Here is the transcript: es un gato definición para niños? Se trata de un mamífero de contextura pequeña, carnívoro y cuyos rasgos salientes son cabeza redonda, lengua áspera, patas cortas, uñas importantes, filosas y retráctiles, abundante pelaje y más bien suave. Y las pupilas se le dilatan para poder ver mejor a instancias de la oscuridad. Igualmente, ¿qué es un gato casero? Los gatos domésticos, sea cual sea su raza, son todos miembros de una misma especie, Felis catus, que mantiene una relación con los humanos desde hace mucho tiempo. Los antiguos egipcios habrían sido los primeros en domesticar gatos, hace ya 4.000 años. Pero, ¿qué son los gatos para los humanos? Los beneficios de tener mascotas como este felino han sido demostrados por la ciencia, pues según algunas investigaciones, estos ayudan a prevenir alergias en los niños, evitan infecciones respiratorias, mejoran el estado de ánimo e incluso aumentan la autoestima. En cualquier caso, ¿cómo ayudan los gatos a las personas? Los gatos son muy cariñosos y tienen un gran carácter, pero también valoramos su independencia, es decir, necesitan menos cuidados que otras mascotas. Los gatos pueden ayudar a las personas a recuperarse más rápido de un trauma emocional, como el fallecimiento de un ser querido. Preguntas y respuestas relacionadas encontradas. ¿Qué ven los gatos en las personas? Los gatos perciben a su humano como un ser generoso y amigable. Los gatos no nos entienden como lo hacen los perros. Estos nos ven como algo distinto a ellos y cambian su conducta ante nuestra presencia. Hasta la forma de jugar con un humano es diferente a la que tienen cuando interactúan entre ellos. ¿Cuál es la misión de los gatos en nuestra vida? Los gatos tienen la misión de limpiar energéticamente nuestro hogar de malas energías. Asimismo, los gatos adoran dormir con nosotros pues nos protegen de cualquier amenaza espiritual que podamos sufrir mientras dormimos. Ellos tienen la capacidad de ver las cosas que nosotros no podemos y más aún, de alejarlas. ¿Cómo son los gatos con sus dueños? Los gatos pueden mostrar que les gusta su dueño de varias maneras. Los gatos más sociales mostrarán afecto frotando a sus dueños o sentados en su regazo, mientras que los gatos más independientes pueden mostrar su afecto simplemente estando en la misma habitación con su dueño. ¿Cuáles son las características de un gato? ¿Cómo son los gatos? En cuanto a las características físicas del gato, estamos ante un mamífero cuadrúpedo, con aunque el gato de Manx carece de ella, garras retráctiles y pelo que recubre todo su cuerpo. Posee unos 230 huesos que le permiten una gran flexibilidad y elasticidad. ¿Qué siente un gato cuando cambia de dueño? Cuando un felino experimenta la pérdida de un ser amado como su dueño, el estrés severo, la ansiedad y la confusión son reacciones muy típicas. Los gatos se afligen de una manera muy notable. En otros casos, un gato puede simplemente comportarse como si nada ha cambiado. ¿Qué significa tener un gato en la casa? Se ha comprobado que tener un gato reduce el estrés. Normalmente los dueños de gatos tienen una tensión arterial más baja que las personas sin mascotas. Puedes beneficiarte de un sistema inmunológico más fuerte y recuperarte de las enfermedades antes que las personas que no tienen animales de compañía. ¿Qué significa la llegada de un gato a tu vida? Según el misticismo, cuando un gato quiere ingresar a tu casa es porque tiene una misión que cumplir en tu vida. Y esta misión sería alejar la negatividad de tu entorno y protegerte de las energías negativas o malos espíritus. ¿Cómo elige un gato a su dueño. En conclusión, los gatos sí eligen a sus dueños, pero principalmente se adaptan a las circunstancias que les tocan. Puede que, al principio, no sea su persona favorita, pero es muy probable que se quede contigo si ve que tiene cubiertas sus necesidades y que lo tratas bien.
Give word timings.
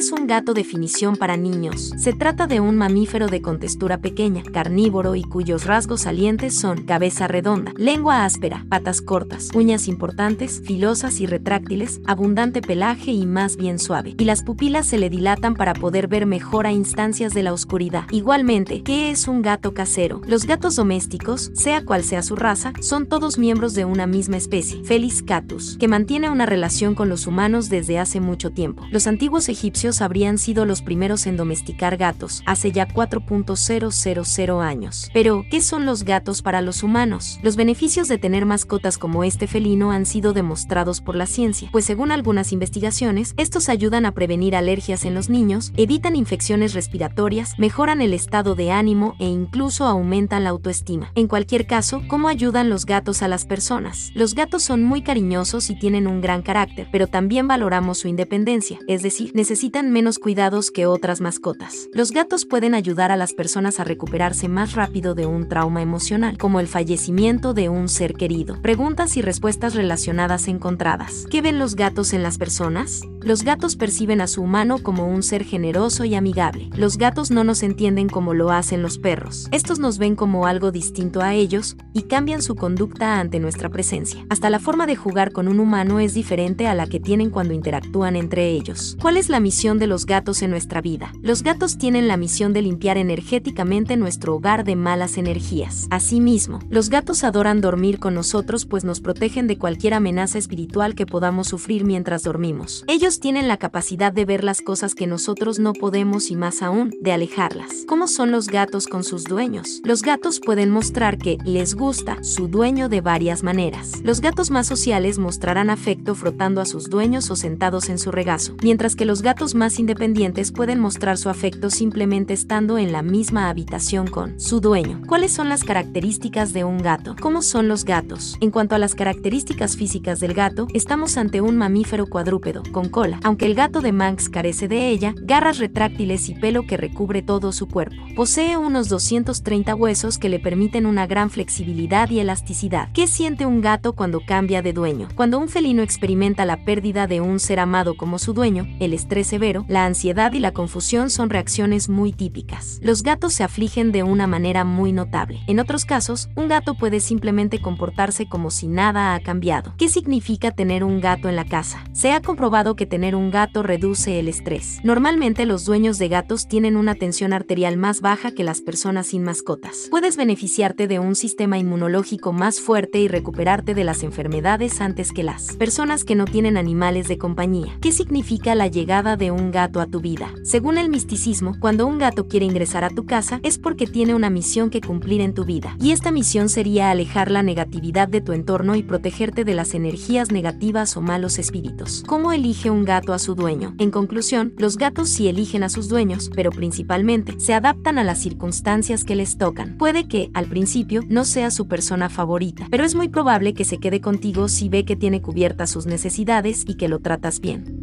es 0.00 0.12
un 0.12 0.26
gato 0.26 0.54
definición 0.54 1.16
para 1.16 1.36
niños? 1.36 1.92
Se 1.98 2.14
trata 2.14 2.46
de 2.46 2.58
un 2.58 2.74
mamífero 2.78 3.26
de 3.26 3.42
contextura 3.42 3.98
pequeña, 3.98 4.42
carnívoro 4.42 5.14
y 5.14 5.22
cuyos 5.22 5.66
rasgos 5.66 6.00
salientes 6.00 6.58
son 6.58 6.84
cabeza 6.84 7.28
redonda, 7.28 7.74
lengua 7.76 8.24
áspera, 8.24 8.64
patas 8.70 9.02
cortas, 9.02 9.50
uñas 9.54 9.88
importantes, 9.88 10.62
filosas 10.64 11.20
y 11.20 11.26
retráctiles, 11.26 12.00
abundante 12.06 12.62
pelaje 12.62 13.10
y 13.10 13.26
más 13.26 13.58
bien 13.58 13.78
suave. 13.78 14.14
Y 14.16 14.24
las 14.24 14.42
pupilas 14.42 14.86
se 14.86 14.96
le 14.96 15.10
dilatan 15.10 15.54
para 15.54 15.74
poder 15.74 16.08
ver 16.08 16.24
mejor 16.24 16.66
a 16.66 16.72
instancias 16.72 17.34
de 17.34 17.42
la 17.42 17.52
oscuridad. 17.52 18.04
Igualmente, 18.10 18.82
¿qué 18.82 19.10
es 19.10 19.28
un 19.28 19.42
gato 19.42 19.74
casero? 19.74 20.22
Los 20.26 20.46
gatos 20.46 20.76
domésticos, 20.76 21.50
sea 21.52 21.84
cual 21.84 22.04
sea 22.04 22.22
su 22.22 22.36
raza, 22.36 22.72
son 22.80 23.06
todos 23.06 23.36
miembros 23.36 23.74
de 23.74 23.84
una 23.84 24.06
misma 24.06 24.38
especie, 24.38 24.82
Felis 24.82 25.22
catus, 25.22 25.76
que 25.76 25.88
mantiene 25.88 26.30
una 26.30 26.46
relación 26.46 26.94
con 26.94 27.10
los 27.10 27.26
humanos 27.26 27.68
desde 27.68 27.98
hace 27.98 28.20
mucho 28.20 28.48
tiempo. 28.48 28.82
Los 28.90 29.06
antiguos 29.06 29.50
egipcios 29.50 29.89
habrían 30.00 30.38
sido 30.38 30.64
los 30.64 30.82
primeros 30.82 31.26
en 31.26 31.36
domesticar 31.36 31.96
gatos, 31.96 32.42
hace 32.46 32.70
ya 32.70 32.86
4.000 32.86 34.62
años. 34.62 35.10
Pero, 35.12 35.44
¿qué 35.50 35.60
son 35.60 35.86
los 35.86 36.04
gatos 36.04 36.42
para 36.42 36.62
los 36.62 36.82
humanos? 36.82 37.40
Los 37.42 37.56
beneficios 37.56 38.08
de 38.08 38.18
tener 38.18 38.46
mascotas 38.46 38.96
como 38.96 39.24
este 39.24 39.46
felino 39.46 39.90
han 39.90 40.06
sido 40.06 40.32
demostrados 40.32 41.00
por 41.00 41.16
la 41.16 41.26
ciencia, 41.26 41.68
pues 41.72 41.84
según 41.84 42.12
algunas 42.12 42.52
investigaciones, 42.52 43.34
estos 43.36 43.68
ayudan 43.68 44.06
a 44.06 44.12
prevenir 44.12 44.54
alergias 44.54 45.04
en 45.04 45.14
los 45.14 45.28
niños, 45.28 45.72
evitan 45.76 46.14
infecciones 46.14 46.74
respiratorias, 46.74 47.58
mejoran 47.58 48.00
el 48.00 48.14
estado 48.14 48.54
de 48.54 48.70
ánimo 48.70 49.16
e 49.18 49.26
incluso 49.26 49.86
aumentan 49.86 50.44
la 50.44 50.50
autoestima. 50.50 51.10
En 51.14 51.26
cualquier 51.26 51.66
caso, 51.66 52.02
¿cómo 52.08 52.28
ayudan 52.28 52.70
los 52.70 52.86
gatos 52.86 53.22
a 53.22 53.28
las 53.28 53.44
personas? 53.44 54.10
Los 54.14 54.34
gatos 54.34 54.62
son 54.62 54.82
muy 54.82 55.02
cariñosos 55.02 55.70
y 55.70 55.78
tienen 55.78 56.06
un 56.06 56.20
gran 56.20 56.42
carácter, 56.42 56.88
pero 56.92 57.06
también 57.06 57.48
valoramos 57.48 57.98
su 57.98 58.08
independencia, 58.08 58.78
es 58.86 59.02
decir, 59.02 59.32
necesitan 59.34 59.79
menos 59.88 60.18
cuidados 60.18 60.70
que 60.70 60.84
otras 60.84 61.22
mascotas. 61.22 61.88
Los 61.94 62.10
gatos 62.10 62.44
pueden 62.44 62.74
ayudar 62.74 63.12
a 63.12 63.16
las 63.16 63.32
personas 63.32 63.78
a 63.80 63.84
recuperarse 63.84 64.48
más 64.48 64.74
rápido 64.74 65.14
de 65.14 65.26
un 65.26 65.48
trauma 65.48 65.80
emocional, 65.80 66.36
como 66.36 66.60
el 66.60 66.66
fallecimiento 66.66 67.54
de 67.54 67.68
un 67.68 67.88
ser 67.88 68.14
querido. 68.14 68.60
Preguntas 68.60 69.16
y 69.16 69.22
respuestas 69.22 69.74
relacionadas 69.74 70.48
encontradas. 70.48 71.26
¿Qué 71.30 71.40
ven 71.40 71.58
los 71.58 71.76
gatos 71.76 72.12
en 72.12 72.22
las 72.22 72.36
personas? 72.36 73.02
Los 73.22 73.42
gatos 73.44 73.76
perciben 73.76 74.22
a 74.22 74.26
su 74.26 74.42
humano 74.42 74.78
como 74.78 75.06
un 75.06 75.22
ser 75.22 75.44
generoso 75.44 76.04
y 76.04 76.14
amigable. 76.14 76.70
Los 76.74 76.96
gatos 76.96 77.30
no 77.30 77.44
nos 77.44 77.62
entienden 77.62 78.08
como 78.08 78.32
lo 78.32 78.50
hacen 78.50 78.80
los 78.80 78.98
perros. 78.98 79.48
Estos 79.52 79.78
nos 79.78 79.98
ven 79.98 80.16
como 80.16 80.46
algo 80.46 80.72
distinto 80.72 81.20
a 81.20 81.34
ellos 81.34 81.76
y 81.92 82.02
cambian 82.02 82.40
su 82.40 82.54
conducta 82.54 83.20
ante 83.20 83.38
nuestra 83.38 83.68
presencia. 83.68 84.24
Hasta 84.30 84.48
la 84.48 84.58
forma 84.58 84.86
de 84.86 84.96
jugar 84.96 85.32
con 85.32 85.48
un 85.48 85.60
humano 85.60 86.00
es 86.00 86.14
diferente 86.14 86.66
a 86.66 86.74
la 86.74 86.86
que 86.86 86.98
tienen 86.98 87.28
cuando 87.28 87.52
interactúan 87.52 88.16
entre 88.16 88.50
ellos. 88.50 88.96
¿Cuál 89.02 89.18
es 89.18 89.28
la 89.28 89.38
misión 89.38 89.78
de 89.78 89.86
los 89.86 90.06
gatos 90.06 90.40
en 90.40 90.50
nuestra 90.50 90.80
vida? 90.80 91.12
Los 91.20 91.42
gatos 91.42 91.76
tienen 91.76 92.08
la 92.08 92.16
misión 92.16 92.54
de 92.54 92.62
limpiar 92.62 92.96
energéticamente 92.96 93.98
nuestro 93.98 94.34
hogar 94.34 94.64
de 94.64 94.76
malas 94.76 95.18
energías. 95.18 95.88
Asimismo, 95.90 96.60
los 96.70 96.88
gatos 96.88 97.22
adoran 97.22 97.60
dormir 97.60 97.98
con 97.98 98.14
nosotros 98.14 98.64
pues 98.64 98.84
nos 98.84 99.00
protegen 99.00 99.46
de 99.46 99.58
cualquier 99.58 99.92
amenaza 99.92 100.38
espiritual 100.38 100.94
que 100.94 101.04
podamos 101.04 101.48
sufrir 101.48 101.84
mientras 101.84 102.22
dormimos. 102.22 102.84
Ellos 102.88 103.09
tienen 103.18 103.48
la 103.48 103.56
capacidad 103.56 104.12
de 104.12 104.24
ver 104.24 104.44
las 104.44 104.60
cosas 104.60 104.94
que 104.94 105.06
nosotros 105.06 105.58
no 105.58 105.72
podemos 105.72 106.30
y 106.30 106.36
más 106.36 106.62
aún, 106.62 106.92
de 107.00 107.12
alejarlas. 107.12 107.84
¿Cómo 107.88 108.06
son 108.06 108.30
los 108.30 108.46
gatos 108.46 108.86
con 108.86 109.02
sus 109.02 109.24
dueños? 109.24 109.80
Los 109.84 110.02
gatos 110.02 110.38
pueden 110.38 110.70
mostrar 110.70 111.18
que 111.18 111.38
les 111.44 111.74
gusta 111.74 112.22
su 112.22 112.46
dueño 112.46 112.88
de 112.88 113.00
varias 113.00 113.42
maneras. 113.42 114.00
Los 114.04 114.20
gatos 114.20 114.50
más 114.50 114.66
sociales 114.66 115.18
mostrarán 115.18 115.70
afecto 115.70 116.14
frotando 116.14 116.60
a 116.60 116.66
sus 116.66 116.88
dueños 116.88 117.30
o 117.30 117.36
sentados 117.36 117.88
en 117.88 117.98
su 117.98 118.10
regazo, 118.12 118.54
mientras 118.62 118.94
que 118.94 119.06
los 119.06 119.22
gatos 119.22 119.54
más 119.54 119.78
independientes 119.78 120.52
pueden 120.52 120.78
mostrar 120.78 121.18
su 121.18 121.28
afecto 121.28 121.70
simplemente 121.70 122.34
estando 122.34 122.78
en 122.78 122.92
la 122.92 123.02
misma 123.02 123.48
habitación 123.48 124.06
con 124.06 124.38
su 124.38 124.60
dueño. 124.60 125.00
¿Cuáles 125.06 125.32
son 125.32 125.48
las 125.48 125.64
características 125.64 126.52
de 126.52 126.64
un 126.64 126.78
gato? 126.78 127.16
¿Cómo 127.20 127.42
son 127.42 127.68
los 127.68 127.84
gatos? 127.84 128.36
En 128.40 128.50
cuanto 128.50 128.74
a 128.74 128.78
las 128.78 128.94
características 128.94 129.76
físicas 129.76 130.20
del 130.20 130.34
gato, 130.34 130.68
estamos 130.74 131.16
ante 131.16 131.40
un 131.40 131.56
mamífero 131.56 132.06
cuadrúpedo, 132.06 132.62
con 132.72 132.88
aunque 133.22 133.46
el 133.46 133.54
gato 133.54 133.80
de 133.80 133.92
Manx 133.92 134.28
carece 134.28 134.68
de 134.68 134.88
ella, 134.90 135.14
garras 135.22 135.58
retráctiles 135.58 136.28
y 136.28 136.34
pelo 136.34 136.66
que 136.66 136.76
recubre 136.76 137.22
todo 137.22 137.52
su 137.52 137.66
cuerpo. 137.66 137.96
Posee 138.14 138.56
unos 138.56 138.88
230 138.88 139.74
huesos 139.74 140.18
que 140.18 140.28
le 140.28 140.38
permiten 140.38 140.84
una 140.84 141.06
gran 141.06 141.30
flexibilidad 141.30 142.10
y 142.10 142.20
elasticidad. 142.20 142.90
¿Qué 142.92 143.06
siente 143.06 143.46
un 143.46 143.60
gato 143.60 143.94
cuando 143.94 144.20
cambia 144.20 144.60
de 144.60 144.72
dueño? 144.72 145.08
Cuando 145.14 145.38
un 145.38 145.48
felino 145.48 145.82
experimenta 145.82 146.44
la 146.44 146.64
pérdida 146.64 147.06
de 147.06 147.20
un 147.20 147.40
ser 147.40 147.60
amado 147.60 147.96
como 147.96 148.18
su 148.18 148.34
dueño, 148.34 148.66
el 148.80 148.92
estrés 148.92 149.28
severo, 149.28 149.64
la 149.68 149.86
ansiedad 149.86 150.32
y 150.32 150.40
la 150.40 150.52
confusión 150.52 151.08
son 151.08 151.30
reacciones 151.30 151.88
muy 151.88 152.12
típicas. 152.12 152.80
Los 152.82 153.02
gatos 153.02 153.32
se 153.32 153.44
afligen 153.44 153.92
de 153.92 154.02
una 154.02 154.26
manera 154.26 154.64
muy 154.64 154.92
notable. 154.92 155.40
En 155.46 155.58
otros 155.58 155.84
casos, 155.84 156.28
un 156.36 156.48
gato 156.48 156.74
puede 156.74 157.00
simplemente 157.00 157.62
comportarse 157.62 158.28
como 158.28 158.50
si 158.50 158.68
nada 158.68 159.14
ha 159.14 159.20
cambiado. 159.20 159.74
¿Qué 159.78 159.88
significa 159.88 160.50
tener 160.50 160.84
un 160.84 161.00
gato 161.00 161.28
en 161.28 161.36
la 161.36 161.46
casa? 161.46 161.82
Se 161.92 162.12
ha 162.12 162.20
comprobado 162.20 162.76
que 162.76 162.89
tener 162.90 163.14
un 163.14 163.30
gato 163.30 163.62
reduce 163.62 164.18
el 164.18 164.28
estrés. 164.28 164.80
Normalmente 164.84 165.46
los 165.46 165.64
dueños 165.64 165.96
de 165.96 166.08
gatos 166.08 166.46
tienen 166.46 166.76
una 166.76 166.94
tensión 166.94 167.32
arterial 167.32 167.78
más 167.78 168.02
baja 168.02 168.32
que 168.32 168.44
las 168.44 168.60
personas 168.60 169.06
sin 169.06 169.22
mascotas. 169.22 169.86
Puedes 169.90 170.18
beneficiarte 170.18 170.88
de 170.88 170.98
un 170.98 171.14
sistema 171.14 171.56
inmunológico 171.56 172.34
más 172.34 172.60
fuerte 172.60 172.98
y 172.98 173.08
recuperarte 173.08 173.72
de 173.72 173.84
las 173.84 174.02
enfermedades 174.02 174.82
antes 174.82 175.12
que 175.12 175.22
las 175.22 175.56
personas 175.56 176.04
que 176.04 176.16
no 176.16 176.26
tienen 176.26 176.58
animales 176.58 177.08
de 177.08 177.16
compañía. 177.16 177.78
¿Qué 177.80 177.92
significa 177.92 178.54
la 178.54 178.66
llegada 178.66 179.16
de 179.16 179.30
un 179.30 179.50
gato 179.50 179.80
a 179.80 179.86
tu 179.86 180.00
vida? 180.00 180.34
Según 180.42 180.76
el 180.76 180.90
misticismo, 180.90 181.56
cuando 181.60 181.86
un 181.86 181.98
gato 181.98 182.26
quiere 182.26 182.46
ingresar 182.46 182.84
a 182.84 182.90
tu 182.90 183.06
casa 183.06 183.40
es 183.42 183.58
porque 183.58 183.86
tiene 183.86 184.14
una 184.14 184.28
misión 184.28 184.68
que 184.68 184.80
cumplir 184.80 185.20
en 185.20 185.32
tu 185.32 185.44
vida. 185.44 185.76
Y 185.80 185.92
esta 185.92 186.10
misión 186.10 186.48
sería 186.48 186.90
alejar 186.90 187.30
la 187.30 187.44
negatividad 187.44 188.08
de 188.08 188.20
tu 188.20 188.32
entorno 188.32 188.74
y 188.74 188.82
protegerte 188.82 189.44
de 189.44 189.54
las 189.54 189.74
energías 189.74 190.32
negativas 190.32 190.96
o 190.96 191.00
malos 191.00 191.38
espíritus. 191.38 192.02
¿Cómo 192.06 192.32
elige 192.32 192.70
un 192.80 192.86
gato 192.86 193.12
a 193.12 193.18
su 193.18 193.34
dueño. 193.34 193.74
En 193.78 193.90
conclusión, 193.90 194.54
los 194.56 194.78
gatos 194.78 195.10
sí 195.10 195.28
eligen 195.28 195.62
a 195.62 195.68
sus 195.68 195.88
dueños, 195.88 196.30
pero 196.34 196.50
principalmente 196.50 197.38
se 197.38 197.52
adaptan 197.52 197.98
a 197.98 198.04
las 198.04 198.18
circunstancias 198.18 199.04
que 199.04 199.16
les 199.16 199.36
tocan. 199.36 199.76
Puede 199.76 200.08
que, 200.08 200.30
al 200.32 200.46
principio, 200.46 201.02
no 201.08 201.26
sea 201.26 201.50
su 201.50 201.68
persona 201.68 202.08
favorita, 202.08 202.66
pero 202.70 202.84
es 202.84 202.94
muy 202.94 203.08
probable 203.08 203.52
que 203.52 203.66
se 203.66 203.78
quede 203.78 204.00
contigo 204.00 204.48
si 204.48 204.70
ve 204.70 204.86
que 204.86 204.96
tiene 204.96 205.20
cubiertas 205.20 205.68
sus 205.68 205.84
necesidades 205.84 206.64
y 206.66 206.76
que 206.76 206.88
lo 206.88 207.00
tratas 207.00 207.40
bien. 207.40 207.79